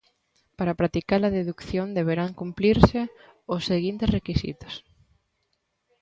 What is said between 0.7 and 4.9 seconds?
practica-la deducción deberán cumplirse os seguintes requisitos: